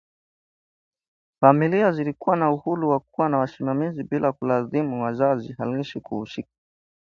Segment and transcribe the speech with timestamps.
[1.41, 6.49] Familia zilikuwa na uhuru wa kuwa na wasimamizi bila kulazimu wazazi halisi kuhusika